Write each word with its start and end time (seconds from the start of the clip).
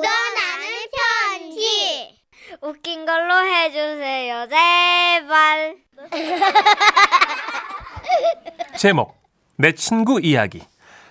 묻어나는 0.00 0.66
편지. 0.96 2.18
웃긴 2.62 3.04
걸로 3.06 3.44
해주세요, 3.44 4.48
제발. 4.48 5.76
제목 8.78 9.14
내 9.56 9.74
친구 9.74 10.20
이야기 10.22 10.62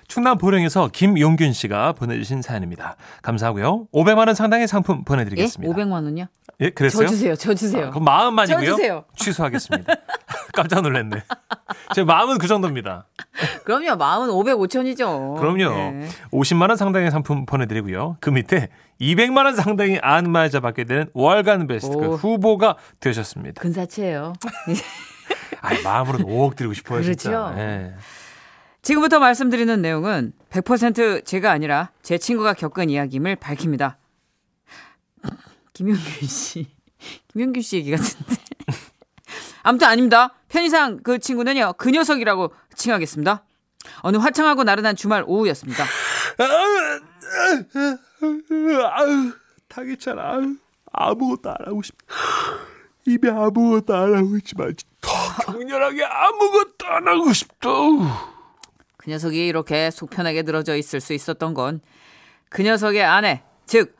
충남 0.09 0.39
보령에서 0.39 0.89
김용균 0.91 1.53
씨가 1.53 1.93
보내주신 1.93 2.41
사연입니다. 2.41 2.97
감사하고요. 3.21 3.87
500만 3.94 4.25
원 4.25 4.33
상당의 4.33 4.67
상품 4.67 4.97
예? 4.99 5.03
보내드리겠습니다. 5.05 5.71
500만 5.74 6.03
원요? 6.03 6.25
예, 6.62 6.71
그랬어요? 6.71 7.05
저 7.05 7.13
주세요. 7.13 7.35
저 7.35 7.53
주세요. 7.53 7.85
아, 7.85 7.89
그럼 7.92 8.05
마음만이고요. 8.05 8.65
저 8.65 8.71
주세요. 8.75 9.06
취소하겠습니다. 9.15 9.93
깜짝 10.51 10.81
놀랐네. 10.81 11.24
제 11.93 12.03
마음은 12.03 12.39
그 12.39 12.47
정도입니다. 12.47 13.06
그럼요. 13.63 13.97
마음은 13.97 14.31
500, 14.31 14.56
5천이죠. 14.56 15.37
그럼요. 15.37 15.69
네. 15.78 16.07
50만 16.31 16.70
원 16.70 16.76
상당의 16.76 17.12
상품 17.12 17.45
보내드리고요. 17.45 18.17
그 18.20 18.31
밑에 18.31 18.70
200만 18.99 19.45
원 19.45 19.55
상당의 19.55 19.99
안마자 20.01 20.59
받게 20.59 20.85
되는 20.85 21.05
월간 21.13 21.67
베스트 21.67 21.95
그 21.95 22.07
오. 22.07 22.15
후보가 22.15 22.77
되셨습니다. 22.99 23.62
근사체예요. 23.62 24.34
아, 25.62 25.70
마음으로는 25.84 26.26
5억 26.26 26.55
드리고 26.55 26.73
싶어요, 26.73 27.03
진짜. 27.03 27.29
그렇죠. 27.29 27.59
예. 27.59 27.93
지금부터 28.89 29.20
말씀드리는 29.20 29.84
내용은 29.84 30.34
100% 30.49 31.23
제가 31.23 31.52
아니라 31.52 31.91
제 32.02 32.17
친구가 32.17 32.55
겪은 32.55 32.89
이야기임을 32.89 33.35
밝힙니다. 33.35 33.99
김용균 35.73 36.27
씨. 36.27 36.67
김용균 37.27 37.62
씨 37.62 37.75
얘기 37.75 37.91
같은데. 37.91 38.35
아무튼 39.62 39.89
아닙니다. 39.89 40.34
편의상 40.48 41.02
그 41.03 41.20
친구는요, 41.20 41.73
그 41.77 41.91
녀석이라고 41.91 42.52
칭하겠습니다. 42.73 43.43
어느 44.02 44.17
화창하고 44.17 44.63
나른한 44.63 44.95
주말 44.95 45.23
오후였습니다. 45.27 45.85
아유, 48.90 49.34
타겠잖아. 49.67 50.34
아유, 50.34 50.55
아무것도 50.91 51.49
안 51.51 51.57
하고 51.63 51.84
싶. 51.84 51.95
이미 53.05 53.29
아무것도 53.29 53.95
안 53.95 54.15
하고 54.15 54.35
있지만 54.37 54.73
더 54.99 55.12
격렬하게 55.45 56.04
아무것도 56.05 56.87
안 56.87 57.07
하고 57.07 57.32
싶다. 57.34 57.70
그 59.10 59.13
녀석이 59.13 59.48
이렇게 59.48 59.90
속 59.91 60.10
편하게 60.12 60.43
늘어져 60.43 60.76
있을 60.76 60.99
수 61.02 61.13
있었던 61.13 61.54
건 61.54 61.82
그 62.49 62.63
녀석의 62.63 63.04
아내, 63.04 63.43
즉 63.66 63.96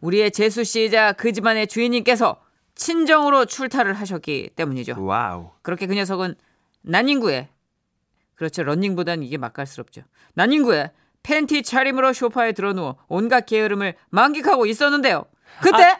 우리의 0.00 0.30
제수씨이자 0.30 1.12
그 1.12 1.32
집안의 1.32 1.66
주인님께서 1.66 2.36
친정으로 2.74 3.46
출타를 3.46 3.94
하셨기 3.94 4.50
때문이죠. 4.54 5.02
wow. 5.02 5.50
그렇게 5.62 5.86
그 5.86 5.94
녀석은 5.94 6.34
난닝구에 6.82 7.48
그렇죠 8.34 8.62
런닝보단 8.62 9.22
이게 9.22 9.38
맛깔스럽죠. 9.38 10.02
난닝구에 10.34 10.90
팬티 11.22 11.62
차림으로 11.62 12.12
소파에 12.12 12.52
들어누워 12.52 12.96
온갖 13.08 13.46
게으름을 13.46 13.94
만끽하고 14.10 14.66
있었는데요. 14.66 15.24
그때 15.62 15.96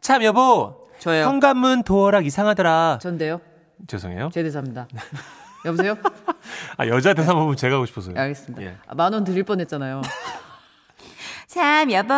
참 0.00 0.24
여보. 0.24 0.88
저예요. 0.98 1.26
현관문 1.26 1.84
도어락 1.84 2.26
이상하더라. 2.26 2.98
전데요. 3.00 3.40
죄송해요. 3.86 4.30
제 4.32 4.42
대사입니다. 4.42 4.88
여보세요? 5.64 5.96
아 6.76 6.86
여자 6.86 7.14
대사 7.14 7.34
부분 7.34 7.56
제가 7.56 7.76
하고 7.76 7.86
싶어서요. 7.86 8.14
네, 8.14 8.20
알겠습니다. 8.20 8.62
예. 8.62 8.76
만원 8.94 9.24
드릴 9.24 9.44
뻔했잖아요. 9.44 10.02
참 11.48 11.90
여보 11.92 12.12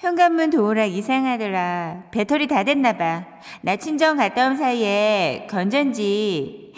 현관문 0.00 0.50
도어락 0.50 0.86
이상하더라 0.90 2.04
배터리 2.10 2.46
다 2.46 2.64
됐나봐 2.64 3.24
나 3.62 3.76
친정 3.76 4.16
갔다 4.16 4.46
온 4.48 4.56
사이에 4.56 5.46
건전지 5.48 6.74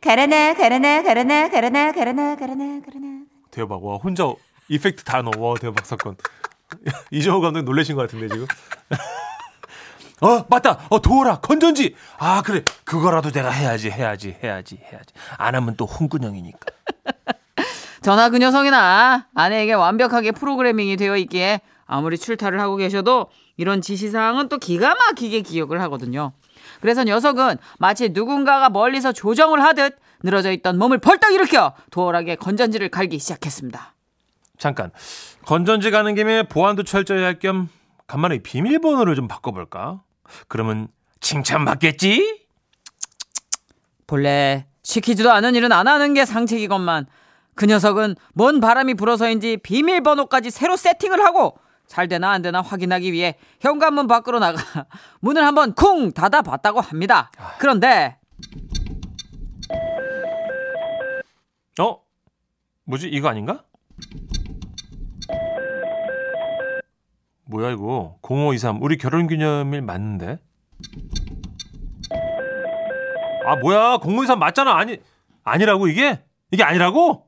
가라나 0.00 0.54
가라나 0.54 1.02
가라나 1.02 1.48
가라나 1.50 1.92
가라나 1.92 2.36
가라나 2.36 2.80
가라나 2.80 3.20
대박. 3.50 3.84
와 3.84 3.96
혼자 3.96 4.32
이펙트 4.68 5.02
다 5.04 5.22
넣어. 5.22 5.32
와 5.38 5.54
대박 5.60 5.84
사건. 5.84 6.16
이정호 7.10 7.40
감독 7.40 7.62
놀라신 7.62 7.96
것 7.96 8.02
같은데 8.02 8.28
지금. 8.28 8.46
어 10.22 10.44
맞다. 10.48 10.78
어 10.90 11.00
도어락 11.00 11.42
건전지. 11.42 11.94
아 12.18 12.42
그래 12.42 12.62
그거라도 12.84 13.30
내가 13.30 13.50
해야지 13.50 13.90
해야지 13.90 14.36
해야지 14.42 14.78
해야지. 14.84 15.14
안 15.38 15.54
하면 15.54 15.76
또 15.76 15.86
홍군형이니까. 15.86 16.58
전화 18.02 18.30
그 18.30 18.38
녀석이나 18.38 19.26
아내에게 19.34 19.74
완벽하게 19.74 20.32
프로그래밍이 20.32 20.96
되어 20.96 21.16
있기에 21.18 21.60
아무리 21.86 22.16
출타를 22.18 22.60
하고 22.60 22.76
계셔도 22.76 23.30
이런 23.56 23.82
지시사항은 23.82 24.48
또 24.48 24.58
기가 24.58 24.94
막히게 24.94 25.42
기억을 25.42 25.80
하거든요. 25.82 26.32
그래서 26.80 27.04
녀석은 27.04 27.58
마치 27.78 28.10
누군가가 28.10 28.70
멀리서 28.70 29.12
조정을 29.12 29.62
하듯 29.62 29.96
늘어져 30.22 30.50
있던 30.52 30.78
몸을 30.78 30.98
벌떡 30.98 31.32
일으켜 31.32 31.74
도어락에 31.90 32.36
건전지를 32.36 32.90
갈기 32.90 33.18
시작했습니다. 33.18 33.94
잠깐 34.58 34.90
건전지 35.44 35.90
가는 35.90 36.14
김에 36.14 36.42
보안도 36.44 36.84
철저히 36.84 37.22
할 37.22 37.38
겸 37.38 37.68
간만에 38.06 38.38
비밀번호를 38.38 39.14
좀 39.14 39.28
바꿔볼까? 39.28 40.02
그러면 40.48 40.88
칭찬받겠지? 41.20 42.46
본래 44.06 44.66
시키지도 44.82 45.30
않은 45.30 45.54
일은 45.54 45.72
안 45.72 45.86
하는 45.86 46.14
게 46.14 46.24
상책이건만 46.24 47.06
그 47.54 47.66
녀석은 47.66 48.16
뭔 48.34 48.60
바람이 48.60 48.94
불어서인지 48.94 49.58
비밀번호까지 49.58 50.50
새로 50.50 50.76
세팅을 50.76 51.22
하고 51.24 51.58
잘 51.86 52.08
되나 52.08 52.30
안 52.30 52.40
되나 52.42 52.60
확인하기 52.60 53.12
위해 53.12 53.36
현관문 53.60 54.06
밖으로 54.06 54.38
나가 54.38 54.62
문을 55.20 55.44
한번 55.44 55.74
쿵 55.74 56.12
닫아봤다고 56.12 56.80
합니다. 56.80 57.30
그런데 57.58 58.16
어? 61.80 62.00
뭐지 62.84 63.08
이거 63.08 63.28
아닌가? 63.28 63.64
뭐야 67.50 67.72
이거 67.72 68.16
0523 68.22 68.80
우리 68.80 68.96
결혼기념일 68.96 69.82
맞는데? 69.82 70.38
아 73.44 73.56
뭐야 73.56 73.98
0523 74.02 74.38
맞잖아 74.38 74.76
아니 74.76 74.98
아니라고 75.42 75.88
이게? 75.88 76.22
이게 76.52 76.62
아니라고? 76.62 77.26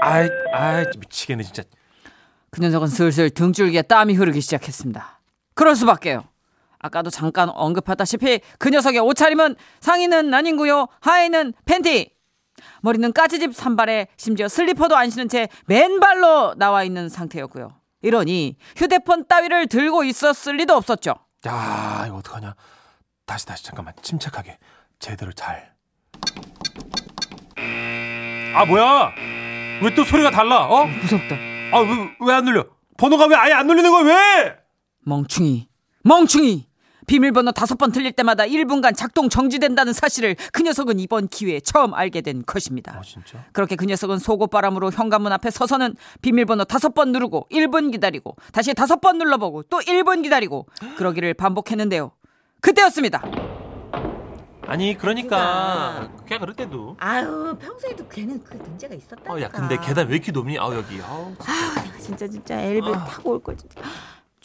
아이 0.00 0.28
아이 0.52 0.84
미치겠네 0.98 1.42
진짜 1.42 1.64
그 2.50 2.60
녀석은 2.60 2.86
슬슬 2.86 3.28
등줄기에 3.28 3.82
땀이 3.82 4.14
흐르기 4.14 4.40
시작했습니다. 4.40 5.20
그럴 5.54 5.74
수밖에요. 5.74 6.24
아까도 6.78 7.10
잠깐 7.10 7.50
언급했다시피 7.50 8.40
그 8.58 8.70
녀석의 8.70 9.00
옷차림은 9.00 9.56
상의는 9.80 10.32
아닌고요. 10.32 10.86
하의는 11.00 11.52
팬티. 11.64 12.14
머리는 12.80 13.12
까지집 13.12 13.54
산발에 13.54 14.06
심지어 14.16 14.48
슬리퍼도 14.48 14.96
안 14.96 15.10
신은 15.10 15.28
채 15.28 15.48
맨발로 15.66 16.54
나와 16.56 16.84
있는 16.84 17.08
상태였고요. 17.08 17.74
이러니 18.06 18.56
휴대폰 18.76 19.26
따위를 19.26 19.66
들고 19.66 20.04
있었을 20.04 20.56
리도 20.56 20.74
없었죠. 20.74 21.14
야 21.46 22.04
이거 22.06 22.16
어떡하냐 22.16 22.54
다시 23.26 23.46
다시 23.46 23.64
잠깐만 23.64 23.94
침착하게 24.02 24.58
제대로 25.00 25.32
잘 25.32 25.74
아 28.54 28.64
뭐야 28.64 29.12
왜 29.82 29.94
또 29.94 30.04
소리가 30.04 30.30
달라 30.30 30.64
어? 30.66 30.86
무섭다. 30.86 31.34
아 31.72 31.80
왜 31.80 32.16
왜 32.20 32.32
안 32.32 32.44
눌려 32.44 32.64
번호가 32.96 33.26
왜 33.26 33.36
아예 33.36 33.52
안 33.52 33.66
눌리는 33.66 33.90
거야 33.90 34.02
왜? 34.04 34.56
멍충이. 35.04 35.68
멍충이. 36.04 36.66
비밀번호 37.06 37.52
다섯 37.52 37.76
번 37.78 37.92
틀릴 37.92 38.12
때마다 38.12 38.44
1분간 38.44 38.96
작동 38.96 39.28
정지된다는 39.28 39.92
사실을 39.92 40.36
그 40.52 40.62
녀석은 40.62 40.98
이번 40.98 41.28
기회에 41.28 41.60
처음 41.60 41.94
알게 41.94 42.20
된 42.20 42.42
것입니다. 42.44 42.96
아 42.98 43.02
진짜? 43.02 43.44
그렇게 43.52 43.76
그 43.76 43.84
녀석은 43.86 44.18
속옷바람으로 44.18 44.90
현관문 44.90 45.32
앞에 45.32 45.50
서서는 45.50 45.94
비밀번호 46.22 46.64
다섯 46.64 46.94
번 46.94 47.12
누르고 47.12 47.46
1분 47.50 47.92
기다리고 47.92 48.36
다시 48.52 48.74
다섯 48.74 49.00
번 49.00 49.18
눌러보고 49.18 49.64
또 49.64 49.78
1분 49.78 50.22
기다리고 50.22 50.66
그러기를 50.96 51.34
반복했는데요. 51.34 52.12
그때였습니다. 52.60 53.22
아니 54.68 54.98
그러니까 54.98 56.08
그냥 56.26 56.40
그럴 56.40 56.54
때도 56.56 56.96
아유 56.98 57.56
평소에도 57.60 58.08
걔는 58.08 58.42
그 58.42 58.56
문제가 58.56 58.96
있었다 58.96 59.32
어, 59.32 59.40
야 59.40 59.48
근데 59.48 59.76
계단 59.80 60.08
왜 60.08 60.16
이렇게 60.16 60.32
높니? 60.32 60.58
아 60.58 60.64
여기 60.74 61.00
아우 61.02 61.32
진짜 62.00 62.26
진짜 62.26 62.60
엘리베이터 62.60 62.98
타고 63.04 63.30
올 63.30 63.40
걸 63.40 63.56
진짜 63.56 63.80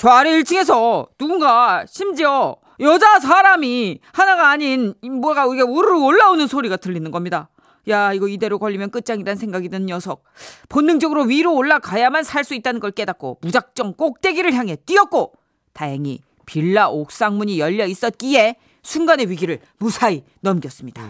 저 0.02 0.10
아래 0.10 0.32
1층에서 0.32 1.10
누군가 1.20 1.86
심지어 1.88 2.56
여자 2.80 3.20
사람이 3.20 4.00
하나가 4.12 4.50
아닌 4.50 4.96
뭐가 5.04 5.46
이게 5.54 5.62
우르르 5.62 6.00
올라오는 6.00 6.48
소리가 6.48 6.78
들리는 6.78 7.12
겁니다. 7.12 7.50
야 7.88 8.12
이거 8.12 8.28
이대로 8.28 8.58
걸리면 8.58 8.90
끝장이란 8.90 9.36
생각이 9.36 9.70
든 9.70 9.86
녀석 9.86 10.24
본능적으로 10.70 11.26
위로 11.26 11.54
올라가야만 11.54 12.24
살 12.24 12.44
수 12.44 12.56
있다는 12.56 12.80
걸 12.80 12.90
깨닫고 12.90 13.42
무작정 13.44 13.94
꼭대기를 13.94 14.56
향해 14.56 14.76
뛰었고 14.76 15.34
다행히 15.74 16.20
빌라 16.48 16.90
옥상 16.90 17.38
문이 17.38 17.60
열려 17.60 17.86
있었기에 17.86 18.56
순간의 18.82 19.30
위기를 19.30 19.60
무사히 19.78 20.24
넘겼습니다. 20.40 21.08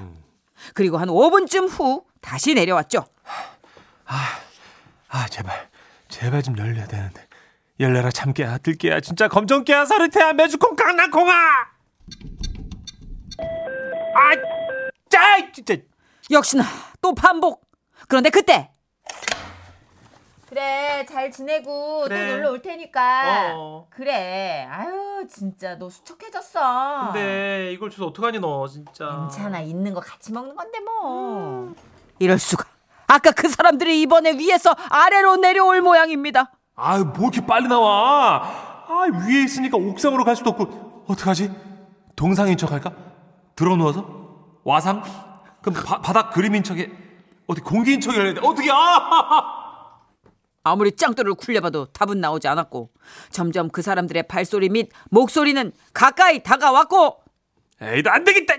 그리고 0.74 0.98
한 0.98 1.08
5분쯤 1.08 1.70
후 1.70 2.04
다시 2.20 2.54
내려왔죠. 2.56 3.06
아 5.08 5.28
제발 5.30 5.70
제발 6.10 6.44
좀 6.44 6.58
열려야 6.58 6.88
되는데 6.88 7.26
열려라 7.82 8.10
참깨야 8.12 8.60
들깨야 8.60 9.02
진짜 9.02 9.28
검정깨야 9.28 9.84
사르테야 9.86 10.34
메주콩 10.34 10.76
강낭콩아 10.76 11.34
아 14.14 14.52
짜 15.12 15.52
진짜 15.52 15.76
역시나 16.32 16.64
또 17.02 17.14
반복. 17.14 17.70
그런데 18.08 18.30
그때 18.30 18.72
그래 20.48 21.06
잘 21.10 21.32
지내고 21.32 22.04
그래. 22.04 22.28
또 22.30 22.36
놀러 22.38 22.52
올 22.52 22.62
테니까. 22.62 23.54
어. 23.56 23.88
그래. 23.90 24.66
아유 24.70 25.26
진짜 25.30 25.78
너 25.78 25.90
수척해졌어. 25.90 27.12
근데 27.12 27.72
이걸 27.74 27.90
줘서 27.90 28.08
어떡하니 28.08 28.40
너 28.40 28.68
진짜. 28.68 29.28
괜찮아 29.30 29.60
있는 29.62 29.94
거 29.94 30.00
같이 30.00 30.32
먹는 30.32 30.56
건데 30.56 30.80
뭐. 30.80 31.74
이럴 32.20 32.40
수가. 32.40 32.66
아까 33.08 33.32
그 33.32 33.50
사람들이 33.50 34.02
이번에 34.02 34.34
위에서 34.38 34.74
아래로 34.90 35.38
내려올 35.38 35.82
모양입니다. 35.82 36.52
아유 36.82 37.06
뭐 37.06 37.30
이렇게 37.30 37.46
빨리 37.46 37.68
나와? 37.68 38.42
아 38.88 39.06
위에 39.28 39.44
있으니까 39.44 39.78
옥상으로 39.78 40.24
갈 40.24 40.36
수도 40.36 40.50
없고 40.50 41.06
어떡하지? 41.08 41.52
동상인 42.16 42.58
척 42.58 42.72
할까? 42.72 42.94
들어 43.56 43.76
누워서 43.76 44.60
와상? 44.64 45.04
그럼 45.62 45.82
바, 45.84 46.02
바닥 46.02 46.32
그림인 46.32 46.64
척해 46.64 46.90
어디 47.46 47.62
공기인 47.62 48.02
척을 48.02 48.26
해야 48.26 48.34
돼? 48.34 48.42
어떻게 48.44 48.70
아? 48.72 49.60
아무리 50.64 50.96
짱돌을 50.96 51.36
굴려봐도 51.36 51.86
답은 51.88 52.20
나오지 52.20 52.48
않았고 52.48 52.92
점점 53.30 53.70
그 53.70 53.82
사람들의 53.82 54.24
발소리 54.24 54.70
및 54.70 54.90
목소리는 55.10 55.72
가까이 55.94 56.42
다가왔고 56.42 57.22
에이 57.82 58.04
안 58.06 58.24
되겠다. 58.24 58.56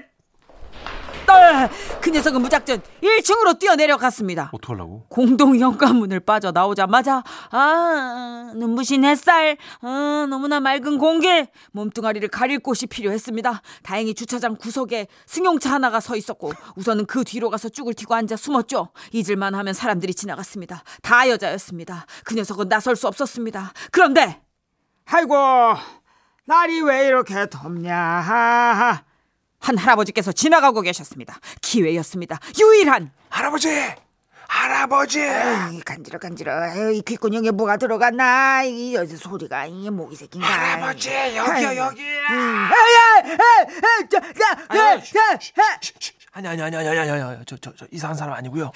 떨! 1.27 1.69
그 2.01 2.11
녀석은 2.11 2.41
무작정 2.43 2.79
1층으로 3.03 3.59
뛰어내려갔습니다. 3.59 4.51
어떡하려고? 4.53 5.05
공동 5.09 5.57
현관문을 5.59 6.21
빠져 6.21 6.51
나오자마자 6.53 7.23
아 7.51 8.53
눈부신 8.55 9.05
햇살 9.05 9.57
아, 9.81 10.27
너무나 10.29 10.61
맑은 10.61 10.99
공기 10.99 11.47
몸뚱아리를 11.73 12.29
가릴 12.29 12.59
곳이 12.59 12.87
필요했습니다. 12.87 13.63
다행히 13.83 14.15
주차장 14.15 14.57
구석에 14.57 15.07
승용차 15.27 15.73
하나가 15.73 16.01
서 16.01 16.17
있었고 16.17 16.53
우선은 16.77 17.07
그 17.07 17.25
뒤로 17.25 17.51
가서 17.51 17.69
쭉을 17.69 17.95
튀고 17.95 18.15
앉아 18.15 18.37
숨었죠. 18.37 18.89
잊을만 19.13 19.55
하면 19.55 19.75
사람들이 19.75 20.15
지나갔습니다. 20.15 20.83
다 21.03 21.29
여자였습니다. 21.29 22.07
그 22.25 22.35
녀석은 22.35 22.69
나설 22.69 22.97
수 22.97 23.07
없었습니다. 23.09 23.73
그런데 23.91 24.41
아이고 25.07 25.35
날이 26.45 26.81
왜 26.83 27.07
이렇게 27.07 27.49
덥냐 27.49 29.05
한 29.63 29.79
할아버지께서 29.79 30.33
지나가고 30.33 30.83
계셨습니다. 30.83 31.39
기회였습니다. 31.61 32.39
유일한. 32.61 33.13
할아버지! 33.31 33.69
할아버지! 34.49 35.21
에이, 35.21 35.81
간지러 35.83 36.19
간지러. 36.19 36.53
에이, 36.91 37.01
귓구녕에 37.03 37.53
뭐가 37.53 37.77
들어갔나? 37.79 38.65
이 38.65 38.95
여자 38.95 39.17
소리가 39.17 39.67
이게 39.67 39.89
목이 39.89 40.15
새낀가 40.17 40.47
할아버지 40.47 41.09
여기요 41.11 41.77
여기! 41.77 42.03
아니 46.33 46.49
아니 46.49 46.63
아니 46.63 46.77
아니 46.77 46.89
아니 46.99 47.11
아니 47.11 47.45
저저 47.47 47.73
저 47.77 47.87
이상한 47.91 48.17
사람 48.17 48.35
아니고요. 48.35 48.73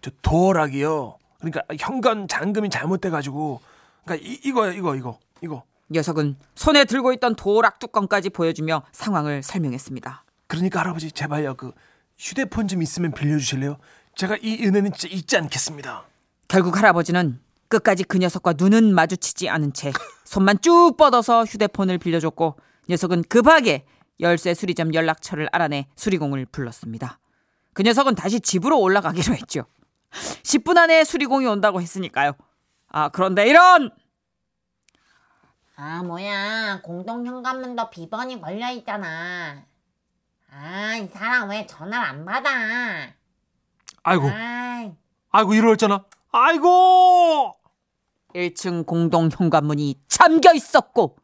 저 0.00 0.10
도어락이요. 0.22 1.18
그러니까 1.38 1.62
현관 1.78 2.26
잠금이 2.26 2.70
잘못돼 2.70 3.10
가지고 3.10 3.60
그러니까 4.04 4.26
이, 4.28 4.40
이거요 4.44 4.72
이거 4.72 4.96
이거 4.96 5.18
이거. 5.42 5.62
녀석은 5.90 6.36
손에 6.54 6.84
들고 6.84 7.12
있던 7.14 7.34
도락 7.34 7.78
뚜껑까지 7.78 8.30
보여주며 8.30 8.82
상황을 8.92 9.42
설명했습니다. 9.42 10.24
그러니까 10.46 10.80
할아버지 10.80 11.12
제발요 11.12 11.54
그 11.54 11.72
휴대폰 12.18 12.68
좀 12.68 12.82
있으면 12.82 13.12
빌려주실래요? 13.12 13.78
제가 14.14 14.36
이 14.42 14.64
은혜는 14.64 14.92
진짜 14.92 15.14
잊지 15.14 15.36
않겠습니다. 15.36 16.04
결국 16.48 16.76
할아버지는 16.76 17.40
끝까지 17.68 18.04
그 18.04 18.18
녀석과 18.18 18.54
눈은 18.56 18.94
마주치지 18.94 19.48
않은 19.48 19.72
채 19.72 19.92
손만 20.24 20.60
쭉 20.60 20.94
뻗어서 20.96 21.44
휴대폰을 21.44 21.98
빌려줬고 21.98 22.56
녀석은 22.88 23.24
급하게 23.28 23.84
열쇠 24.20 24.54
수리점 24.54 24.94
연락처를 24.94 25.48
알아내 25.50 25.88
수리공을 25.96 26.46
불렀습니다. 26.46 27.18
그 27.72 27.82
녀석은 27.82 28.14
다시 28.14 28.40
집으로 28.40 28.78
올라가기로 28.80 29.34
했죠. 29.34 29.64
10분 30.42 30.78
안에 30.78 31.02
수리공이 31.02 31.46
온다고 31.46 31.80
했으니까요. 31.80 32.32
아 32.88 33.08
그런데 33.08 33.48
이런 33.48 33.90
아, 35.76 36.02
뭐야. 36.02 36.80
공동 36.82 37.26
현관문도 37.26 37.90
비번이 37.90 38.40
걸려 38.40 38.70
있잖아. 38.72 39.64
아, 40.50 40.96
이 40.96 41.08
사람 41.08 41.50
왜 41.50 41.66
전화를 41.66 42.08
안 42.08 42.24
받아? 42.24 42.50
아이고 44.04 44.28
아, 44.30 44.92
아이고 45.30 45.54
이러잖아. 45.54 46.04
아이고 46.30 47.54
1층 48.34 48.86
공동 48.86 49.28
현관문이 49.32 50.00
잠겨 50.08 50.52
있었고 50.52 51.16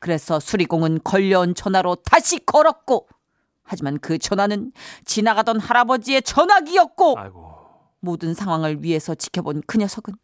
그래서 0.00 0.38
수리공은 0.38 1.00
걸려온 1.02 1.54
전화로 1.54 1.96
다시 1.96 2.44
걸었고 2.44 3.08
하지만 3.64 3.98
그 3.98 4.18
전화는 4.18 4.72
지나가던 5.04 5.60
할아버지의 5.60 6.22
전화기였고 6.22 7.18
아이고 7.18 7.54
모든 8.00 8.34
상황을 8.34 8.82
위해서 8.82 9.14
지켜본 9.14 9.62
그 9.66 9.78
녀석은 9.78 10.14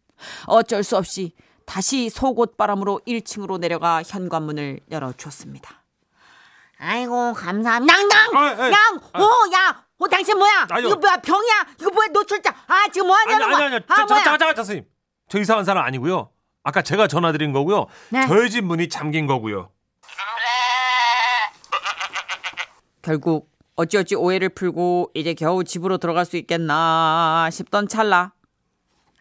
어쩔 0.47 0.82
수 0.85 0.97
없이 0.97 1.32
다시 1.67 2.11
속옷 2.11 2.57
바람으로 2.57 3.01
1층으로 3.07 3.59
내려가 3.59 4.03
현관문을 4.03 4.81
열어주었습니다. 4.91 5.83
아이고, 6.79 7.33
감사합니다. 7.35 7.95
양, 7.95 8.09
양! 8.11 8.37
아, 8.37 8.63
아, 8.63 8.71
양! 8.71 9.01
아. 9.13 9.23
어, 9.23 9.29
야! 9.55 9.85
어, 9.99 10.09
당신 10.09 10.37
뭐야? 10.39 10.67
아니요. 10.71 10.89
이거 10.89 10.97
뭐야? 10.99 11.17
병이야? 11.17 11.67
이거 11.81 11.91
뭐야? 11.91 12.09
노출자. 12.09 12.51
아, 12.67 12.89
지금 12.93 13.07
뭐 13.07 13.17
아니 13.17 13.33
하냐는 13.33 13.47
아니 13.47 13.55
거야? 13.57 13.67
아니 13.67 13.77
아, 13.77 13.81
저, 13.89 14.07
저, 14.07 14.15
뭐야? 14.15 14.25
잠깐 14.25 14.39
잠깐 14.39 14.57
선생님 14.57 14.85
저 15.29 15.39
이상한 15.39 15.65
사람 15.65 15.85
아니고요. 15.85 16.31
아까 16.65 16.83
제가 16.83 17.07
전화 17.07 17.31
드린 17.33 17.53
거고요. 17.53 17.87
네. 18.11 18.27
저희 18.27 18.51
집 18.51 18.65
문이 18.65 18.89
잠긴 18.89 19.27
거고요. 19.27 19.71
결국 23.03 23.51
어찌어찌 23.77 24.15
오해를 24.15 24.49
풀고 24.49 25.11
이제 25.15 25.35
겨우 25.35 25.63
집으로 25.63 25.99
들어갈 25.99 26.25
수 26.25 26.37
있겠나 26.37 27.49
싶던 27.53 27.89
찰나 27.89 28.33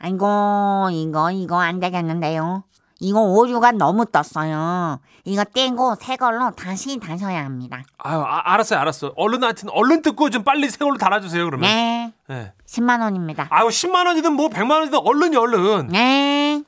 아이고, 0.03 0.89
이거, 0.91 1.31
이거 1.31 1.61
안 1.61 1.79
되겠는데요. 1.79 2.65
이거 3.00 3.21
오류가 3.21 3.71
너무 3.71 4.05
떴어요. 4.05 5.00
이거 5.23 5.44
떼고 5.45 5.95
새 6.00 6.17
걸로 6.17 6.51
다시 6.51 7.00
다셔야 7.00 7.44
합니다. 7.45 7.81
아유 7.97 8.19
아, 8.21 8.53
알았어요 8.53 8.79
알았어. 8.79 9.13
얼른 9.15 9.44
하여튼 9.44 9.69
얼른 9.71 10.01
듣고 10.01 10.29
좀 10.29 10.44
빨리 10.44 10.69
새 10.69 10.77
걸로 10.77 10.97
달아주세요 10.97 11.45
그러면. 11.45 11.69
네, 11.69 12.13
네. 12.27 12.53
10만 12.67 13.01
원입니다. 13.01 13.47
아유 13.50 13.67
10만 13.67 14.05
원이든 14.07 14.33
뭐 14.33 14.50
100만 14.50 14.71
원이든 14.71 15.00
얼른이 15.00 15.35
얼른. 15.38 15.88
네. 15.89 16.63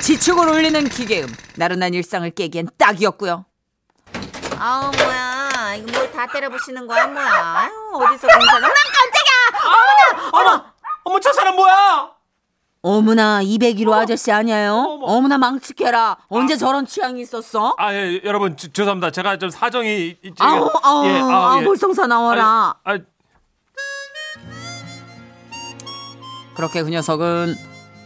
지축을 0.00 0.48
울리는 0.48 0.88
기계음 0.88 1.26
나른한 1.56 1.94
일상을 1.94 2.30
깨기엔 2.30 2.68
딱이었고요 2.78 3.44
아우 4.56 4.92
뭐야 4.92 5.74
이거 5.78 5.90
뭘 5.98 6.12
다 6.12 6.26
때려 6.28 6.48
부시는 6.48 6.86
거야 6.86 7.08
뭐야 7.08 7.26
아유 7.26 7.70
어디서 7.94 8.28
공사를 8.28 8.60
나 8.60 8.68
깜짝이야 8.68 9.15
어머 10.40 10.64
어머 11.04 11.20
저 11.20 11.32
사람 11.32 11.56
뭐야? 11.56 12.10
어머나 12.82 13.42
201호 13.42 13.92
아저씨 13.92 14.30
아니에요? 14.30 14.74
어머. 14.74 15.06
어머나 15.06 15.38
망측해라 15.38 16.18
언제 16.28 16.56
저런 16.56 16.86
취향이 16.86 17.20
있었어? 17.22 17.74
아 17.78 17.92
예, 17.92 18.20
여러분 18.22 18.56
주- 18.56 18.72
죄송합니다. 18.72 19.10
제가 19.10 19.38
좀 19.38 19.50
사정이 19.50 20.08
있- 20.08 20.18
있- 20.24 20.40
아우 20.40 20.70
아우 20.82 21.06
예, 21.06 21.18
아우 21.18 21.60
예. 21.62 22.06
나와라 22.06 22.74
아, 22.84 22.98
그렇게 26.54 26.82
그 26.82 26.90
녀석은 26.90 27.54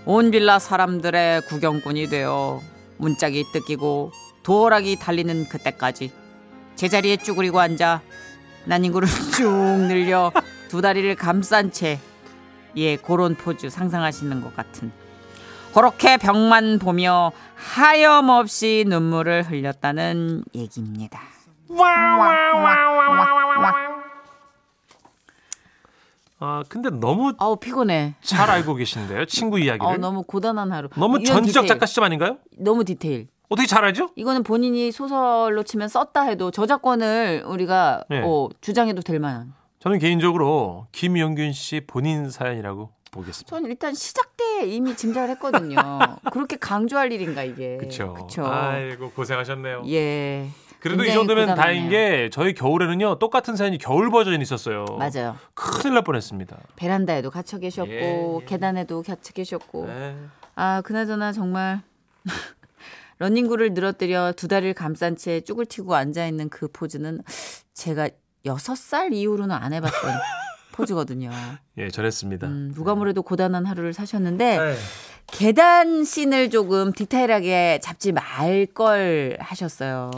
온 0.06 0.30
빌라 0.30 0.58
사람들의 0.58 1.42
구경꾼이 1.42 2.08
되어 2.08 2.60
문짝이 2.96 3.44
뜯기고 3.52 4.12
도어락이 4.42 4.96
달리는 4.96 5.48
그때까지 5.48 6.10
제자리에 6.76 7.18
쭈그리고 7.18 7.60
앉아 7.60 8.00
난인구를 8.64 9.08
쭉 9.36 9.50
늘려 9.88 10.32
두 10.68 10.80
다리를 10.80 11.14
감싼 11.16 11.70
채 11.70 11.98
예, 12.76 12.96
그런 12.96 13.34
포즈 13.34 13.68
상상하시는 13.70 14.40
것 14.42 14.54
같은 14.56 14.92
그렇게 15.74 16.16
벽만 16.16 16.78
보며 16.78 17.32
하염없이 17.56 18.84
눈물을 18.88 19.44
흘렸다는 19.44 20.42
얘기입니다. 20.54 21.20
아 26.42 26.64
근데 26.68 26.88
너무 26.88 27.34
아우 27.38 27.56
피곤해. 27.56 28.14
잘 28.22 28.50
알고 28.50 28.74
계신데요 28.74 29.26
친구 29.26 29.58
이야기를. 29.60 29.86
아우 29.86 29.96
너무 29.98 30.22
고단한 30.22 30.72
하루. 30.72 30.88
너무 30.96 31.18
이런 31.18 31.26
전지적 31.36 31.62
디테일. 31.64 31.68
작가 31.68 31.86
시점 31.86 32.04
아닌가요? 32.04 32.38
너무 32.56 32.84
디테일. 32.84 33.28
어떻게 33.50 33.66
잘 33.66 33.84
알죠? 33.84 34.10
이거는 34.16 34.42
본인이 34.42 34.90
소설로 34.90 35.62
치면 35.64 35.88
썼다 35.88 36.22
해도 36.22 36.50
저작권을 36.50 37.44
우리가 37.46 38.04
네. 38.08 38.22
어, 38.24 38.48
주장해도 38.60 39.02
될 39.02 39.18
만한. 39.18 39.52
저는 39.80 39.98
개인적으로 39.98 40.86
김영균 40.92 41.52
씨 41.52 41.80
본인 41.86 42.30
사연이라고 42.30 42.90
보겠습니다. 43.10 43.48
저는 43.48 43.70
일단 43.70 43.94
시작 43.94 44.36
때 44.36 44.66
이미 44.66 44.94
짐작을 44.94 45.30
했거든요. 45.30 45.76
그렇게 46.32 46.56
강조할 46.56 47.10
일인가 47.12 47.42
이게. 47.44 47.78
그렇죠. 47.78 48.12
그쵸. 48.12 48.44
아이고 48.46 49.10
고생하셨네요. 49.12 49.84
예. 49.88 50.48
그래도 50.80 51.04
이 51.04 51.12
정도면 51.12 51.44
고단하네요. 51.48 51.56
다행인 51.62 51.88
게 51.90 52.30
저희 52.30 52.52
겨울에는요 52.54 53.18
똑같은 53.18 53.56
사연이 53.56 53.78
겨울 53.78 54.10
버전이 54.10 54.42
있었어요. 54.42 54.84
맞아요. 54.98 55.36
큰일 55.54 55.94
날 55.94 56.04
뻔했습니다. 56.04 56.58
베란다에도 56.76 57.30
갇혀 57.30 57.58
계셨고 57.58 57.90
예, 57.90 58.38
예. 58.42 58.44
계단에도 58.46 59.02
갇혀 59.02 59.32
계셨고. 59.32 59.86
네. 59.86 60.14
아 60.56 60.82
그나저나 60.82 61.32
정말 61.32 61.80
러닝구를 63.18 63.72
늘어뜨려 63.72 64.32
두 64.36 64.46
다리를 64.46 64.74
감싼 64.74 65.16
채 65.16 65.40
쭈그리고 65.40 65.94
앉아 65.94 66.26
있는 66.26 66.50
그 66.50 66.68
포즈는 66.68 67.20
제가 67.72 68.10
여섯 68.44 68.76
살 68.76 69.12
이후로는 69.12 69.54
안 69.54 69.72
해봤던 69.72 70.00
포즈거든요. 70.72 71.30
예, 71.78 71.88
저랬습니다. 71.90 72.46
음, 72.46 72.72
누가 72.74 72.94
뭐래도 72.94 73.22
고단한 73.22 73.66
하루를 73.66 73.92
사셨는데 73.92 74.58
에이. 74.60 74.76
계단 75.26 76.04
씬을 76.04 76.50
조금 76.50 76.92
디테일하게 76.92 77.80
잡지 77.82 78.12
말 78.12 78.66
걸 78.74 79.36
하셨어요. 79.40 80.10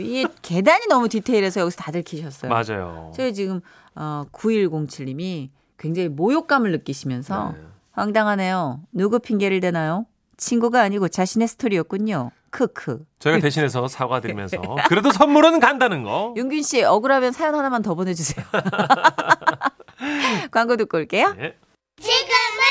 이 0.00 0.26
계단이 0.42 0.86
너무 0.88 1.08
디테일해서 1.08 1.60
여기서 1.60 1.76
다 1.76 1.90
들 1.92 2.02
키셨어요. 2.02 2.50
맞아요. 2.50 3.12
저희 3.14 3.34
지금 3.34 3.60
어 3.94 4.24
9107님이 4.32 5.50
굉장히 5.78 6.08
모욕감을 6.08 6.70
느끼시면서 6.72 7.54
네. 7.56 7.62
황당하네요. 7.92 8.80
누구 8.92 9.18
핑계를 9.18 9.60
대나요? 9.60 10.06
친구가 10.36 10.80
아니고 10.82 11.08
자신의 11.08 11.48
스토리였군요. 11.48 12.30
크크. 12.54 13.04
저희가 13.18 13.40
대신해서 13.40 13.88
사과드리면서 13.88 14.56
그래도 14.88 15.10
선물은 15.10 15.58
간다는 15.58 16.04
거. 16.04 16.32
윤균 16.36 16.62
씨 16.62 16.84
억울하면 16.84 17.32
사연 17.32 17.56
하나만 17.56 17.82
더 17.82 17.96
보내주세요. 17.96 18.46
광고 20.52 20.76
듣고 20.76 20.98
올게요. 20.98 21.34
예. 21.40 21.56
지금은 22.00 22.62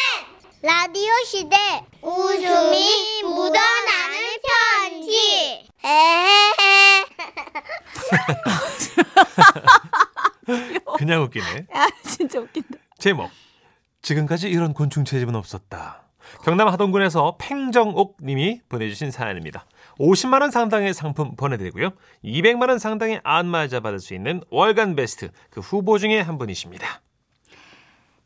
라디오 0.62 1.12
시대 1.26 1.58
웃음이 2.02 3.24
묻어나는 3.24 4.18
편지. 4.80 5.68
에헤헤. 5.84 7.06
그냥 10.98 11.24
웃기네. 11.24 11.68
아 11.74 11.88
진짜 12.06 12.40
웃긴다. 12.40 12.78
제목. 13.00 13.30
지금까지 14.02 14.50
이런 14.50 14.74
곤충 14.74 15.04
채집은 15.04 15.36
없었다. 15.36 16.04
경남 16.46 16.70
하동군에서 16.70 17.36
팽정옥 17.38 18.18
님이 18.22 18.62
보내주신 18.70 19.12
사연입니다. 19.12 19.66
50만 20.00 20.42
원 20.42 20.52
상당의 20.52 20.94
상품 20.94 21.36
보내드리고요. 21.36 21.92
200만 22.24 22.70
원 22.70 22.80
상당의 22.80 23.22
안마자 23.24 23.80
받을 23.80 24.00
수 24.00 24.14
있는 24.14 24.42
월간 24.50 24.96
베스트 24.96 25.30
그 25.50 25.60
후보 25.60 25.98
중에 25.98 26.20
한 26.20 26.38
분이십니다. 26.38 27.02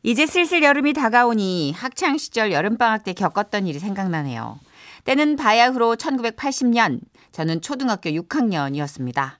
이제 0.02 0.26
슬슬 0.26 0.62
여름이 0.62 0.92
다가오니 0.92 1.72
학창 1.72 2.16
시절 2.16 2.52
여름 2.52 2.78
방학 2.78 3.04
때 3.04 3.12
겪었던 3.12 3.66
일이 3.66 3.78
생각나네요. 3.78 4.58
때는 5.04 5.36
바야흐로 5.36 5.96
1980년, 5.96 7.00
저는 7.32 7.60
초등학교 7.60 8.10
6학년이었습니다. 8.10 9.38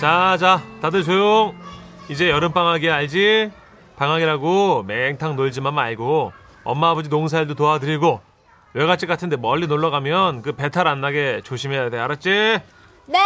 자, 0.00 0.36
자, 0.38 0.62
다들 0.80 1.02
조용. 1.02 1.54
이제 2.08 2.30
여름 2.30 2.52
방학이 2.52 2.88
알지? 2.88 3.50
방학이라고 3.96 4.84
맹탕 4.84 5.34
놀지만 5.34 5.74
말고 5.74 6.32
엄마 6.68 6.90
아버지 6.90 7.08
농사일도 7.08 7.54
도와드리고 7.54 8.20
외갓집 8.74 9.08
같은데 9.08 9.36
멀리 9.38 9.66
놀러 9.66 9.88
가면 9.88 10.42
그 10.42 10.52
배탈 10.52 10.86
안 10.86 11.00
나게 11.00 11.40
조심해야 11.42 11.88
돼. 11.88 11.98
알았지? 11.98 12.28
네. 13.06 13.18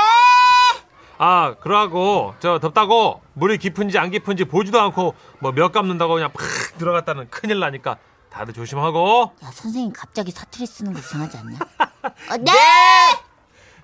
아, 1.18 1.56
그러고 1.61 2.34
저 2.38 2.61
덥다고 2.61 3.20
물이 3.34 3.58
깊은지 3.58 3.99
안 3.99 4.12
깊은지 4.12 4.44
보지도 4.44 4.80
않고 4.80 5.16
뭐 5.40 5.50
몇 5.50 5.72
감는다고 5.72 6.14
그냥 6.14 6.30
팍 6.32 6.44
들어갔다는 6.78 7.30
큰일 7.30 7.58
나니까 7.58 7.96
다들 8.30 8.54
조심하고 8.54 9.32
야 9.42 9.50
선생님 9.50 9.92
갑자기 9.92 10.30
사투리 10.30 10.64
쓰는 10.64 10.92
거 10.92 11.00
이상하지 11.00 11.37
않냐? 11.38 11.58
어, 12.30 12.37
네. 12.38 12.52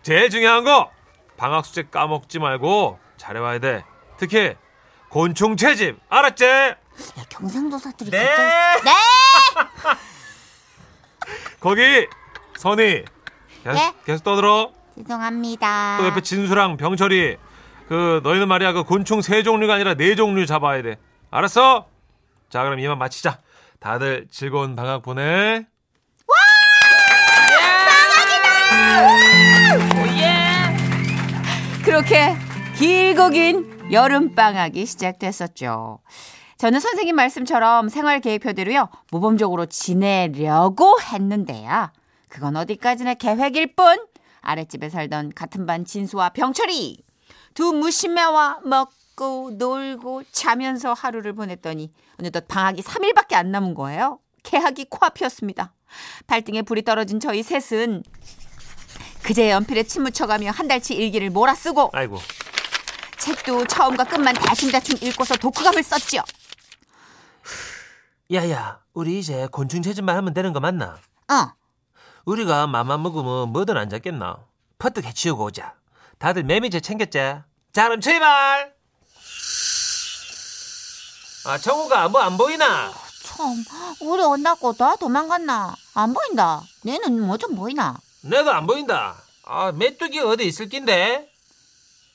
제일 0.05 0.31
중요한 0.31 0.63
거 0.63 0.89
방학 1.37 1.67
숙제 1.67 1.83
까먹지 1.91 2.39
말고 2.39 3.01
잘해와야 3.17 3.59
돼. 3.59 3.85
특히 4.19 4.55
곤충 5.09 5.57
채집 5.57 5.99
알았지? 6.09 6.45
야 6.45 6.77
경상도 7.29 7.77
사투리 7.79 8.11
네. 8.11 8.25
갑자기 8.25 8.85
네. 8.85 8.91
거기 11.61 12.07
선이 12.57 13.03
계속, 13.65 13.75
네? 13.75 13.93
계속 14.05 14.25
떠들어. 14.25 14.73
죄송합니다. 14.97 15.99
또 16.01 16.07
옆에 16.07 16.21
진수랑 16.21 16.77
병철이 16.77 17.37
그 17.89 18.21
너희는 18.23 18.49
말이야 18.49 18.73
그 18.73 18.85
곤충 18.85 19.23
세 19.23 19.43
종류가 19.43 19.75
아니라 19.75 19.95
네 19.95 20.15
종류 20.15 20.47
잡아야 20.47 20.83
돼. 20.83 20.97
알았어? 21.31 21.87
자 22.51 22.63
그럼 22.63 22.79
이만 22.79 22.99
마치자. 22.99 23.39
다들 23.81 24.27
즐거운 24.31 24.77
방학 24.77 25.03
보내. 25.03 25.67
그렇게 31.85 32.37
길고 32.77 33.31
긴 33.31 33.93
여름 33.93 34.35
방학이 34.35 34.85
시작됐었죠. 34.87 36.01
저는 36.59 36.81
선생님 36.81 37.15
말씀처럼 37.15 37.89
생활 37.89 38.21
계획표대로요, 38.21 38.89
모범적으로 39.13 39.67
지내려고 39.67 41.01
했는데요. 41.01 41.93
그건 42.29 42.57
어디까지나 42.57 43.15
계획일 43.15 43.77
뿐. 43.77 43.97
아랫집에 44.41 44.89
살던 44.89 45.35
같은 45.35 45.67
반 45.67 45.85
진수와 45.85 46.31
병철이 46.31 47.05
두 47.55 47.73
무심매와 47.73 48.61
먹고 48.65 49.53
놀고 49.57 50.25
자면서 50.33 50.95
하루를 50.95 51.33
보냈더니 51.33 51.93
어느덧 52.19 52.49
방학이 52.49 52.83
3일밖에 52.83 53.35
안 53.35 53.53
남은 53.53 53.75
거예요. 53.75 54.19
개학이 54.43 54.87
코앞이었습니다. 54.91 55.73
발등에 56.27 56.63
불이 56.63 56.83
떨어진 56.83 57.21
저희 57.21 57.45
셋은 57.45 58.03
그제 59.23 59.51
연필에 59.51 59.85
침 59.85 60.03
묻혀가며 60.05 60.51
한 60.51 60.67
달치 60.67 60.95
일기를 60.95 61.31
몰아쓰고 61.31 61.91
아이고. 61.93 62.19
책도 63.19 63.67
처음과 63.67 64.05
끝만 64.05 64.35
대충대충 64.35 64.97
읽고서 65.03 65.37
독후감을 65.37 65.83
썼죠. 65.83 66.23
야야, 68.39 68.81
우리 68.93 69.19
이제 69.21 69.49
곤충 69.51 69.81
채집만 69.83 70.15
하면 70.17 70.35
되는 70.35 70.53
거 70.53 70.61
맞나? 70.61 70.99
어. 71.31 71.53
우리가 72.27 72.67
맘만 72.67 73.03
먹으면 73.03 73.49
뭐든 73.53 73.79
안 73.79 73.89
잡겠나? 73.89 74.37
퍼뜩 74.79 75.07
해치우고 75.07 75.45
오자. 75.45 75.73
다들 76.19 76.43
매미제 76.45 76.81
챙겼지? 76.81 77.19
자, 77.73 77.85
그럼 77.85 78.01
출발! 78.03 78.75
아, 81.47 81.57
청우가 81.57 82.09
뭐 82.11 82.21
안 82.21 82.37
보이나? 82.37 82.93
참 83.25 83.65
우리 84.03 84.23
온다고 84.23 84.75
다 84.75 84.95
도망갔나? 84.97 85.75
안 85.95 86.13
보인다. 86.13 86.61
얘는 86.87 87.23
뭐 87.27 87.39
좀 87.39 87.55
보이나? 87.57 87.97
내도 88.21 88.53
안 88.53 88.67
보인다. 88.67 89.17
아, 89.45 89.73
메뚜기 89.73 90.21
어디 90.21 90.47
있을 90.47 90.69
낀데? 90.69 91.33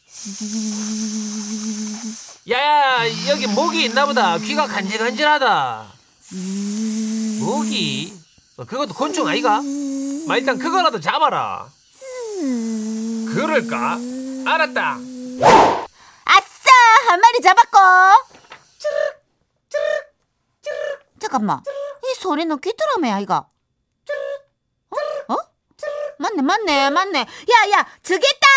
야, 2.52 3.00
여기 3.30 3.48
모기 3.48 3.86
있나 3.86 4.06
보다. 4.06 4.38
귀가 4.38 4.68
간질간질하다. 4.68 6.03
모기? 7.40 8.14
어, 8.58 8.66
그것도 8.66 8.94
곤충 8.94 9.28
아이가? 9.28 9.62
마, 10.28 10.38
일단 10.38 10.58
그거라도 10.58 11.00
잡아라. 11.00 11.68
그럴까? 13.34 13.98
알았다. 14.46 14.98
아싸 16.26 16.72
한 17.08 17.20
마리 17.20 17.42
잡았고. 17.42 17.78
잠깐만 21.20 21.62
이 22.06 22.16
소리는 22.16 22.60
귀뚜라미 22.60 23.12
아이가? 23.12 23.48
어? 24.90 25.34
어? 25.34 25.38
맞네 26.20 26.42
맞네 26.42 26.90
맞네. 26.90 27.20
야야 27.20 27.88
저기 28.04 28.26
있다. 28.28 28.48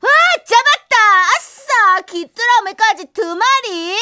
와 0.00 0.08
잡았다. 0.46 0.96
아싸 1.36 2.00
귀뚜라미까지 2.02 3.06
두 3.12 3.34
마리. 3.34 3.96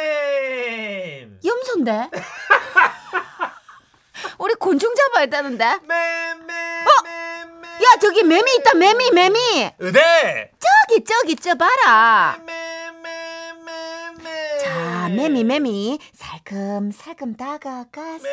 맴맴맴맴맴 0.00 1.40
염소인데? 1.44 2.10
우리 4.38 4.54
곤충 4.54 4.94
잡아야 4.94 5.26
되는데? 5.26 5.64
맴맴맴맴 5.82 7.64
야 7.82 7.98
저기 8.00 8.22
매미 8.22 8.54
있다 8.56 8.74
매미 8.74 9.10
매미 9.10 9.70
의대 9.80 10.52
저기 10.60 11.04
저기 11.04 11.34
저 11.36 11.54
봐라 11.56 12.38
맴맴맴맴 13.02 14.24
자 14.62 15.08
매미 15.08 15.42
매미 15.44 15.98
살금살금 16.14 17.36
다가가서 17.36 18.24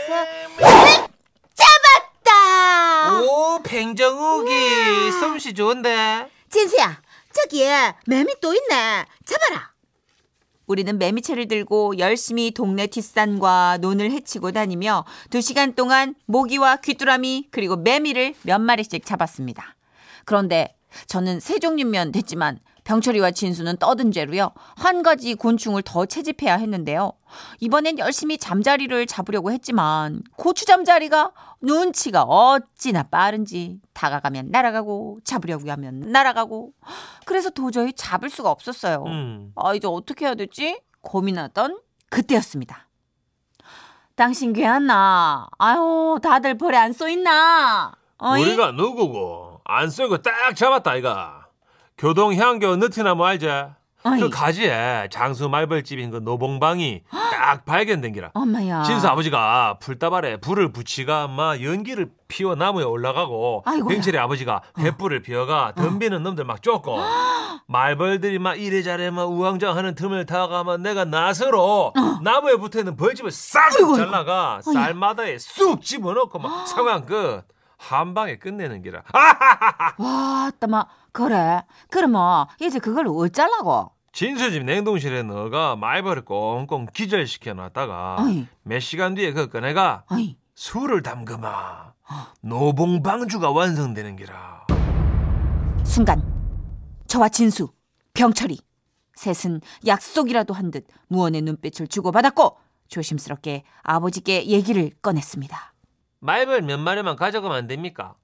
잡았다. 1.55 3.21
오 3.21 3.61
팽정욱이 3.63 5.11
솜씨 5.19 5.53
좋은데 5.55 6.29
진수야 6.51 7.01
저기에 7.37 7.93
매미 8.07 8.35
또 8.41 8.53
있네. 8.53 9.05
잡아라. 9.25 9.73
우리는 10.65 10.97
매미채를 10.97 11.47
들고 11.47 11.97
열심히 11.97 12.51
동네 12.51 12.87
뒷산과 12.87 13.77
논을 13.79 14.11
헤치고 14.11 14.51
다니며 14.51 15.05
두 15.29 15.39
시간 15.39 15.73
동안 15.73 16.15
모기와 16.25 16.77
귀뚜라미 16.77 17.49
그리고 17.51 17.77
매미를 17.77 18.33
몇 18.41 18.59
마리씩 18.59 19.05
잡았습니다. 19.05 19.75
그런데 20.25 20.75
저는 21.05 21.39
세 21.39 21.59
종류면 21.59 22.11
됐지만 22.11 22.59
병철이와 22.87 23.31
진수는 23.31 23.75
떠든 23.77 24.13
죄로요. 24.13 24.51
한 24.77 25.03
가지 25.03 25.35
곤충을 25.35 25.81
더 25.81 26.05
채집해야 26.05 26.55
했는데요. 26.55 27.11
이번엔 27.59 27.99
열심히 27.99 28.37
잠자리를 28.37 29.05
잡으려고 29.07 29.51
했지만 29.51 30.23
고추 30.37 30.65
잠자리가 30.65 31.33
눈치가 31.59 32.23
어찌나 32.23 33.03
빠른지 33.03 33.81
다가가면 33.93 34.51
날아가고 34.51 35.19
잡으려고 35.25 35.69
하면 35.69 35.99
날아가고 35.99 36.71
그래서 37.25 37.49
도저히 37.49 37.91
잡을 37.91 38.29
수가 38.29 38.49
없었어요. 38.51 39.03
음. 39.05 39.51
아, 39.57 39.73
이제 39.73 39.85
어떻게 39.85 40.25
해야 40.25 40.35
되지? 40.35 40.79
고민하던 41.01 41.81
그때였습니다. 42.09 42.87
당신 44.15 44.53
괜찮나? 44.53 45.49
아유, 45.57 46.19
다들 46.23 46.57
벌에 46.57 46.77
안 46.77 46.93
쏘있나? 46.93 47.91
어이? 48.19 48.43
우리가 48.43 48.71
누구고 48.71 49.59
안 49.65 49.89
쏘고 49.89 50.21
딱 50.21 50.55
잡았다 50.55 50.95
이가. 50.95 51.46
교동 51.97 52.35
향교 52.35 52.75
느티나무 52.75 53.25
알지? 53.25 53.47
어이. 54.03 54.19
그 54.21 54.29
가지에 54.29 55.07
장수 55.11 55.49
말벌집인 55.49 56.11
그 56.11 56.17
노봉방이 56.17 57.01
딱 57.09 57.65
발견된 57.65 58.13
기라. 58.13 58.29
엄마야. 58.35 58.83
진수 58.83 59.07
아버지가 59.07 59.79
풀다발에 59.81 60.37
불을 60.37 60.71
붙이가 60.71 61.27
막 61.27 61.61
연기를 61.63 62.09
피워 62.27 62.53
나무에 62.55 62.83
올라가고. 62.83 63.63
병철이 63.89 64.17
아버지가 64.17 64.61
횃불을 64.75 65.23
피워가 65.23 65.73
덤비는 65.75 66.21
놈들 66.23 66.45
막 66.45 66.61
쫓고 66.61 66.99
말벌들이 67.67 68.37
막 68.39 68.55
이래저래 68.59 69.09
막 69.09 69.23
우왕좌왕하는 69.31 69.95
틈을 69.95 70.25
타가 70.27 70.63
막 70.63 70.79
내가 70.79 71.03
나서로 71.03 71.93
나무에 72.21 72.55
붙어 72.57 72.79
있는 72.79 72.95
벌집을 72.95 73.31
싹. 73.31 73.71
잘라가. 73.71 74.61
쌀마다에 74.61 75.37
쑥 75.39 75.81
집어넣고 75.81 76.37
막 76.39 76.67
상황 76.67 77.03
끝 77.05 77.43
한 77.77 78.13
방에 78.13 78.37
끝내는 78.37 78.81
기라. 78.81 79.03
아! 79.13 79.93
와, 80.01 80.51
따마 80.59 80.85
그래. 81.11 81.63
그러면 81.89 82.47
이제 82.59 82.79
그걸 82.79 83.05
어쩌려고? 83.07 83.91
진수집 84.13 84.63
냉동실에 84.63 85.23
넣어가 85.23 85.75
말벌을 85.75 86.25
꽁꽁 86.25 86.87
기절시켜 86.91 87.53
놨다가. 87.53 88.17
몇 88.63 88.79
시간 88.79 89.13
뒤에 89.13 89.31
그 89.33 89.47
꺼내가 89.49 90.03
어이. 90.11 90.37
술을 90.55 91.03
담그마 91.03 91.93
노봉방주가 92.41 93.51
완성되는 93.51 94.15
기라. 94.15 94.65
순간 95.83 96.21
저와 97.07 97.29
진수, 97.29 97.69
병철이 98.13 98.57
셋은 99.15 99.61
약속이라도 99.85 100.53
한 100.53 100.71
듯 100.71 100.87
무언의 101.07 101.41
눈빛을 101.43 101.87
주고받았고 101.87 102.57
조심스럽게 102.87 103.63
아버지께 103.83 104.47
얘기를 104.47 104.91
꺼냈습니다. 105.01 105.73
말벌 106.19 106.61
몇 106.63 106.77
마리만 106.79 107.15
가져가면 107.15 107.57
안 107.57 107.67
됩니까? 107.67 108.15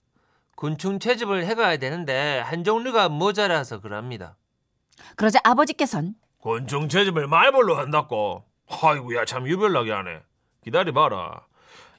곤충 0.56 1.00
채집을 1.00 1.46
해가야 1.46 1.78
되는데 1.78 2.40
한 2.40 2.64
종류가 2.64 3.10
모자라서 3.10 3.82
그럽니다. 3.82 4.36
그러자 5.16 5.40
아버지께선 5.44 6.16
곤충 6.40 6.90
채집을 6.90 7.28
말벌로 7.28 7.76
한다고? 7.76 8.44
아이고야 8.70 9.26
참 9.26 9.48
유별나게 9.48 9.92
하네. 9.92 10.22
기다려봐라. 10.64 11.46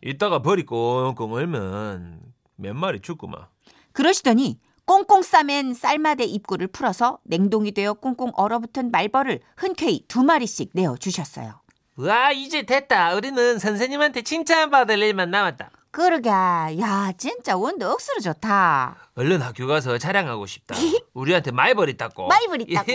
이따가 0.03 0.41
벌이 0.41 0.65
꽁꽁 0.65 1.33
얼면 1.33 2.21
몇 2.57 2.75
마리 2.75 3.01
죽구만. 3.01 3.47
그러시더니 3.93 4.61
꽁꽁 4.87 5.23
싸맨 5.23 5.75
쌀마대 5.75 6.25
입구를 6.25 6.67
풀어서 6.69 7.19
냉동이 7.25 7.73
되어 7.73 7.95
꽁꽁 7.95 8.33
얼어붙은 8.35 8.91
말벌을 8.91 9.41
흔쾌히 9.57 10.05
두 10.09 10.23
마리씩 10.23 10.71
내어 10.75 10.97
주셨어요. 10.97 11.61
와 11.97 12.33
이제 12.33 12.63
됐다. 12.63 13.15
우리는 13.15 13.59
선생님한테 13.59 14.23
칭찬받을 14.23 14.99
일만 14.99 15.31
남았다. 15.31 15.71
그러게, 15.95 16.29
야 16.29 17.13
진짜 17.17 17.57
원도 17.57 17.89
억수로 17.89 18.19
좋다. 18.19 18.97
얼른 19.15 19.41
학교 19.41 19.69
가서 19.69 19.97
자랑하고 19.97 20.45
싶다. 20.45 20.75
우리한테 21.15 21.53
말벌 21.53 21.89
있다고. 21.91 22.27
말벌 22.27 22.63
있다고. 22.63 22.93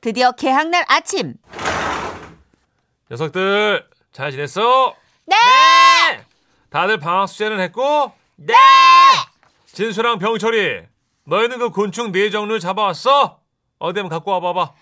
드디어 0.00 0.30
개학날 0.30 0.84
아침. 0.86 1.34
녀석들 3.10 3.84
잘 4.12 4.30
지냈어? 4.30 4.94
네. 5.26 5.34
다들 6.70 7.00
방학 7.00 7.28
숙제는 7.28 7.58
했고? 7.58 8.12
네. 8.36 8.54
진수랑 9.66 10.20
병철이 10.20 10.82
너희는 11.24 11.58
그 11.58 11.70
곤충 11.70 12.12
네 12.12 12.30
종류 12.30 12.60
잡아왔어? 12.60 13.40
어디 13.80 13.98
한번 13.98 14.16
갖고 14.16 14.30
와봐봐. 14.30 14.72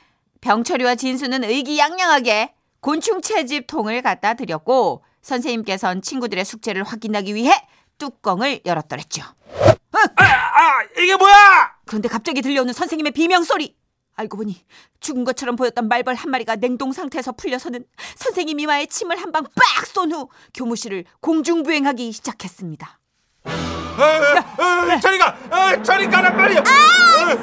병철이와 0.42 0.97
진수는 0.97 1.45
의기양양하게 1.45 2.52
곤충 2.80 3.23
채집 3.23 3.66
통을 3.66 4.02
갖다 4.02 4.35
드렸고 4.35 5.02
선생님께선 5.28 6.00
친구들의 6.02 6.42
숙제를 6.44 6.82
확인하기 6.85 7.35
위해 7.35 7.52
뚜껑을 7.99 8.61
열었더랬죠. 8.64 9.23
아, 9.23 10.25
아 10.25 10.82
이게 10.99 11.14
뭐야? 11.16 11.73
그런데 11.87 12.08
갑자기 12.08 12.40
들려오는 12.42 12.73
선생님의 12.73 13.12
비명 13.12 13.42
소리. 13.44 13.76
알고 14.16 14.37
보니 14.38 14.64
죽은 14.99 15.23
것처럼 15.25 15.54
보였던 15.54 15.86
말벌 15.86 16.17
한 16.17 16.30
마리가 16.32 16.56
냉동 16.56 16.93
상태에서 16.93 17.32
풀려서는 17.32 17.84
선생님 18.17 18.58
이마에 18.58 18.86
침을 18.86 19.17
한 19.21 19.30
방 19.30 19.45
빡 19.45 19.86
쏜 19.86 20.10
후 20.12 20.28
교무실을 20.54 21.04
공중부행하기 21.21 22.10
시작했습니다. 22.10 22.99
아, 23.45 25.00
저리가, 25.00 25.36
아, 25.50 25.82
저리 25.82 26.08
가란 26.08 26.36
말이야. 26.36 26.64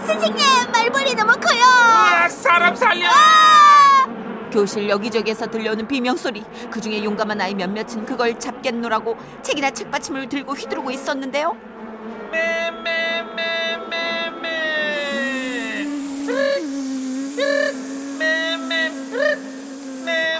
선생님 0.07 0.37
말벌이 0.71 1.13
너무 1.15 1.31
커요. 1.39 1.63
아, 1.63 2.27
사람 2.27 2.75
살려. 2.75 3.07
교실 4.55 4.87
여기저기에서 4.87 5.47
들려오는 5.47 5.85
비명 5.85 6.15
소리. 6.15 6.41
그 6.71 6.79
중에 6.79 7.03
용감한 7.03 7.41
아이 7.41 7.53
몇몇은 7.53 8.05
그걸 8.05 8.39
잡겠노라고 8.39 9.17
책이나 9.41 9.69
책받침을 9.69 10.29
들고 10.29 10.53
휘두르고 10.53 10.91
있었는데요. 10.91 11.57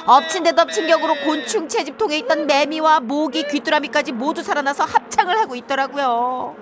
엎친 0.07 0.43
데 0.43 0.55
덮친 0.55 0.87
격으로 0.87 1.15
곤충 1.15 1.67
채집통에 1.67 2.19
있던 2.19 2.47
매미와 2.47 3.01
모기, 3.01 3.45
귀뚜라미까지 3.45 4.13
모두 4.13 4.41
살아나서 4.43 4.85
합창을 4.85 5.37
하고 5.37 5.55
있더라고요. 5.55 6.55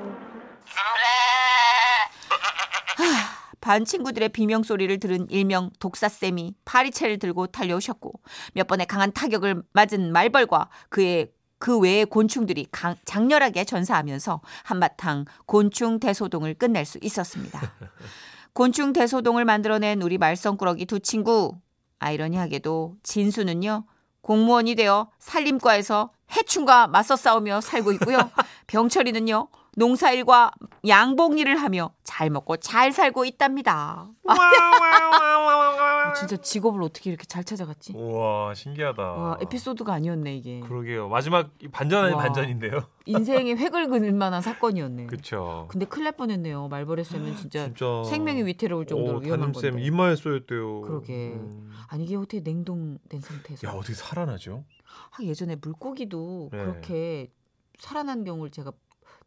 하, 2.98 3.53
반 3.64 3.86
친구들의 3.86 4.28
비명 4.30 4.62
소리를 4.62 5.00
들은 5.00 5.26
일명 5.30 5.70
독사쌤이 5.80 6.54
파리채를 6.66 7.18
들고 7.18 7.48
달려오셨고 7.48 8.12
몇 8.56 8.68
번의 8.68 8.88
강한 8.88 9.14
타격을 9.14 9.64
맞은 9.72 10.12
말벌과 10.12 10.68
그의 10.90 11.32
그 11.60 11.80
외의 11.80 12.06
곤충들이 12.06 12.68
강- 12.72 12.98
장렬하게 13.06 13.64
전사하면서 13.64 14.42
한바탕 14.64 15.24
곤충 15.46 16.02
대소동을 16.02 16.56
끝낼 16.56 16.84
수 16.84 17.00
있었습니다. 17.02 17.62
곤충 18.52 18.92
대소동을 18.92 19.46
만들어낸 19.46 20.02
우리 20.02 20.18
말썽꾸러기 20.18 20.86
두 20.86 21.00
친구 21.00 21.58
아이러니하게도 22.00 22.98
진수는요 23.02 23.86
공무원이 24.20 24.76
되어 24.76 25.10
살림과에서 25.20 26.12
해충과 26.36 26.88
맞서 26.88 27.16
싸우며 27.16 27.62
살고 27.62 27.94
있고요. 27.94 28.18
병철이는요 28.68 29.48
농사일과 29.76 30.52
양봉일을 30.88 31.58
하며 31.58 31.92
잘 32.04 32.30
먹고 32.30 32.58
잘 32.58 32.92
살고 32.92 33.26
있답니다. 33.26 34.08
아, 34.28 36.14
진짜 36.14 36.38
직업을 36.38 36.84
어떻게 36.84 37.10
이렇게 37.10 37.26
잘 37.26 37.44
찾아갔지? 37.44 37.94
우와 37.96 38.54
신기하다. 38.54 39.02
와 39.04 39.38
에피소드가 39.42 39.94
아니었네 39.94 40.36
이게. 40.38 40.60
그러게요. 40.60 41.10
마지막 41.10 41.50
반전 41.72 42.04
아닌 42.06 42.16
와. 42.16 42.24
반전인데요. 42.24 42.84
인생의 43.06 43.58
획을 43.58 43.88
그을 43.90 44.12
만한 44.14 44.42
사건이었네. 44.42 45.08
그렇죠. 45.08 45.68
근데 45.70 45.86
큰일 45.86 46.06
날 46.06 46.14
뻔했네요. 46.14 46.68
말벌의 46.68 47.04
쌤은 47.06 47.36
진짜, 47.38 47.66
진짜 47.66 48.04
생명이 48.06 48.46
위태로울 48.46 48.86
정도로 48.86 49.18
오, 49.18 49.22
위험한 49.22 49.52
건데. 49.52 49.72
이마에 49.84 50.16
쏘였대요. 50.16 50.82
그러게. 50.82 51.32
음. 51.34 51.72
아니 51.88 52.04
이게 52.06 52.16
어떻게 52.16 52.40
냉동된 52.42 53.22
상태에서? 53.22 53.68
야 53.68 53.72
어떻게 53.72 53.94
살아나죠? 53.94 54.64
아, 55.12 55.24
예전에 55.24 55.56
물고기도 55.56 56.50
네. 56.52 56.58
그렇게 56.60 57.32
살아난 57.80 58.24
경우를 58.24 58.52
제가 58.52 58.72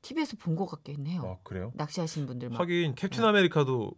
TV에서 0.03 0.37
본 0.39 0.57
것 0.57 0.67
같긴 0.67 1.07
해요. 1.07 1.23
아 1.25 1.37
그래요? 1.43 1.73
낚시하신 1.75 2.27
분들 2.27 2.51
막 2.51 2.61
하긴 2.61 2.95
캡틴 2.95 3.23
네. 3.23 3.29
아메리카도 3.29 3.93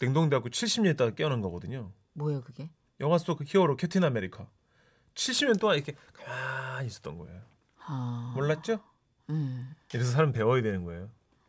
냉동돼갖고 0.00 0.48
70년 0.50 0.92
있다가 0.94 1.12
깨어난 1.14 1.40
거거든요. 1.40 1.92
뭐예요 2.14 2.42
그게? 2.42 2.70
영화 3.00 3.18
속 3.18 3.40
히어로 3.44 3.76
캡틴 3.76 4.04
아메리카 4.04 4.46
70년 5.14 5.58
동안 5.60 5.76
이렇게 5.76 5.94
가만히 6.12 6.86
있었던 6.88 7.18
거예요. 7.18 7.40
아, 7.86 8.32
몰랐죠? 8.36 8.80
음. 9.30 9.74
이래서 9.92 10.10
사람 10.12 10.32
배워야 10.32 10.62
되는 10.62 10.84
거예요. 10.84 11.08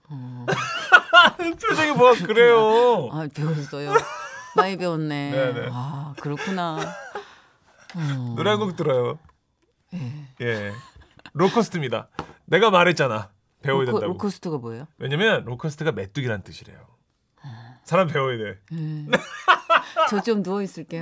어. 0.09 0.45
표정이 1.37 1.91
뭐가 1.93 2.25
그래요? 2.25 3.09
아 3.11 3.27
배웠어요. 3.33 3.93
많이 4.55 4.77
배웠네. 4.77 5.31
네네. 5.31 5.69
아 5.73 6.13
그렇구나. 6.21 6.77
어. 7.95 8.33
노래 8.35 8.49
한 8.51 8.59
곡 8.59 8.75
들어요. 8.75 9.19
예. 9.93 10.27
예, 10.41 10.71
로커스트입니다. 11.33 12.09
내가 12.45 12.69
말했잖아. 12.69 13.31
배워야 13.65 13.85
로코, 13.85 13.99
된다고. 13.99 14.13
로커스트가 14.13 14.57
뭐예요? 14.57 14.87
왜냐면 14.97 15.43
locust가 15.45 15.91
메뚜기란 15.91 16.43
뜻이래요. 16.43 16.77
사람 17.83 18.07
배워야 18.07 18.37
돼. 18.37 18.59
저좀 20.09 20.41
누워 20.43 20.61
있을게요. 20.61 21.01